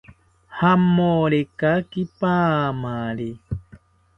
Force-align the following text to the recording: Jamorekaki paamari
Jamorekaki 0.57 2.01
paamari 2.19 3.29